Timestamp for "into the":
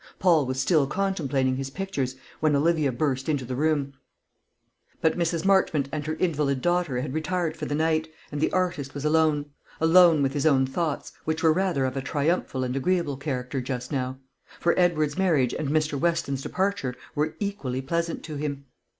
3.29-3.55